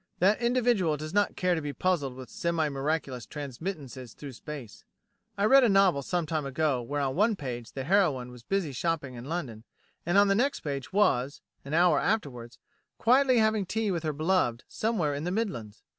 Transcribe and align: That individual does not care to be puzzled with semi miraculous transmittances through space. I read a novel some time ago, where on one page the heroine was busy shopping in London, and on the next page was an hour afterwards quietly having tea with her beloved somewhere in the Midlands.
That 0.17 0.41
individual 0.41 0.97
does 0.97 1.13
not 1.13 1.35
care 1.35 1.53
to 1.53 1.61
be 1.61 1.73
puzzled 1.73 2.15
with 2.15 2.27
semi 2.31 2.69
miraculous 2.69 3.27
transmittances 3.27 4.15
through 4.15 4.31
space. 4.31 4.83
I 5.37 5.45
read 5.45 5.63
a 5.63 5.69
novel 5.69 6.01
some 6.01 6.25
time 6.25 6.43
ago, 6.43 6.81
where 6.81 7.01
on 7.01 7.13
one 7.15 7.35
page 7.35 7.73
the 7.73 7.83
heroine 7.83 8.31
was 8.31 8.41
busy 8.41 8.71
shopping 8.71 9.13
in 9.13 9.25
London, 9.25 9.63
and 10.03 10.17
on 10.17 10.27
the 10.27 10.33
next 10.33 10.61
page 10.61 10.91
was 10.91 11.41
an 11.63 11.75
hour 11.75 11.99
afterwards 11.99 12.57
quietly 12.97 13.37
having 13.37 13.63
tea 13.67 13.91
with 13.91 14.01
her 14.01 14.11
beloved 14.11 14.63
somewhere 14.67 15.13
in 15.13 15.23
the 15.23 15.29
Midlands. 15.29 15.83